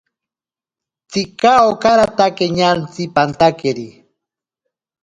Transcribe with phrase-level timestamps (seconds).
[1.09, 3.87] Tsika okaratake ñantsi pantakeri.